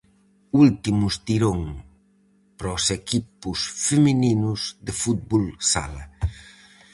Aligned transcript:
Último 0.65 1.03
estirón 1.13 1.59
para 2.57 2.75
os 2.77 2.85
equipos 2.99 3.59
femininos 3.87 4.61
de 4.85 4.93
fútbol 5.01 5.45
sala. 5.71 6.03